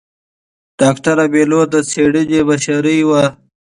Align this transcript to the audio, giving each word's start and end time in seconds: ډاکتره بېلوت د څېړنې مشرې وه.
ډاکتره 0.79 1.25
بېلوت 1.33 1.67
د 1.73 1.75
څېړنې 1.89 2.39
مشرې 2.49 2.97
وه. 3.09 3.23